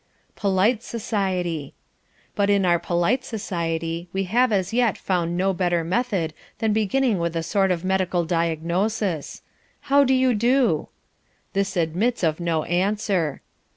[0.35, 1.75] Polite Society
[2.33, 7.19] But in our polite society we have as yet found no better method than beginning
[7.19, 9.43] with a sort of medical diagnosis
[9.93, 10.87] "How do you do?"
[11.53, 13.43] This admits of no answer.